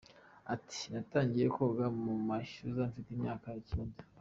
Ati 0.53 0.79
“Natangiye 0.91 1.47
koga 1.55 1.85
mu 2.03 2.13
mashyuza 2.27 2.81
mfite 2.89 3.09
imyaka 3.15 3.47
icyenda. 3.61 3.97